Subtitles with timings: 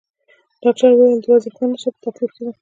[0.63, 2.51] ډاکټر وویل: د وضعې خوند نشته، په تکلیف کې ده.